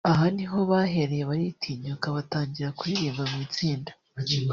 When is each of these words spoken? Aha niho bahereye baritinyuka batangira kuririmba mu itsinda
Aha 0.09 0.25
niho 0.35 0.57
bahereye 0.71 1.23
baritinyuka 1.31 2.07
batangira 2.15 2.75
kuririmba 2.77 3.23
mu 3.31 3.37
itsinda 3.47 3.91